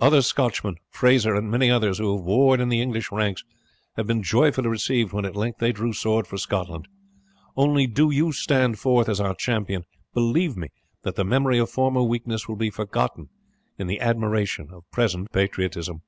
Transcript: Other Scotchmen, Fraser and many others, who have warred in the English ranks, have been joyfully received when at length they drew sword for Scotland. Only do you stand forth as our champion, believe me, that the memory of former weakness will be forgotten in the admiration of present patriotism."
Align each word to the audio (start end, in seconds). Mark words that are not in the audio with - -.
Other 0.00 0.22
Scotchmen, 0.22 0.74
Fraser 0.90 1.36
and 1.36 1.52
many 1.52 1.70
others, 1.70 1.98
who 1.98 2.16
have 2.16 2.24
warred 2.26 2.58
in 2.58 2.68
the 2.68 2.82
English 2.82 3.12
ranks, 3.12 3.44
have 3.96 4.08
been 4.08 4.24
joyfully 4.24 4.66
received 4.66 5.12
when 5.12 5.24
at 5.24 5.36
length 5.36 5.58
they 5.60 5.70
drew 5.70 5.92
sword 5.92 6.26
for 6.26 6.36
Scotland. 6.36 6.88
Only 7.56 7.86
do 7.86 8.10
you 8.10 8.32
stand 8.32 8.80
forth 8.80 9.08
as 9.08 9.20
our 9.20 9.36
champion, 9.36 9.84
believe 10.12 10.56
me, 10.56 10.70
that 11.04 11.14
the 11.14 11.22
memory 11.24 11.58
of 11.58 11.70
former 11.70 12.02
weakness 12.02 12.48
will 12.48 12.56
be 12.56 12.70
forgotten 12.70 13.28
in 13.78 13.86
the 13.86 14.00
admiration 14.00 14.70
of 14.72 14.82
present 14.90 15.30
patriotism." 15.30 16.02